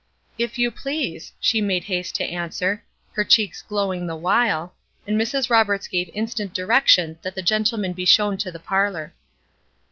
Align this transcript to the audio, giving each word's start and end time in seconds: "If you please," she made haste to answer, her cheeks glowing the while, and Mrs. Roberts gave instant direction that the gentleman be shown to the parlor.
"If 0.39 0.57
you 0.57 0.71
please," 0.71 1.31
she 1.39 1.61
made 1.61 1.83
haste 1.83 2.15
to 2.15 2.23
answer, 2.23 2.83
her 3.11 3.23
cheeks 3.23 3.61
glowing 3.61 4.07
the 4.07 4.15
while, 4.15 4.73
and 5.05 5.15
Mrs. 5.15 5.51
Roberts 5.51 5.87
gave 5.87 6.09
instant 6.15 6.55
direction 6.55 7.19
that 7.21 7.35
the 7.35 7.43
gentleman 7.43 7.93
be 7.93 8.05
shown 8.05 8.37
to 8.39 8.51
the 8.51 8.59
parlor. 8.59 9.13